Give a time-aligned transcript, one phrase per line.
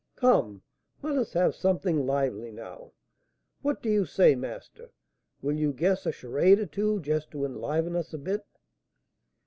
[0.15, 0.63] Come,
[1.03, 2.93] let us have something lively now.
[3.61, 4.89] What do you say, master;
[5.43, 8.43] will you guess a charade or two, just to enliven us a bit?"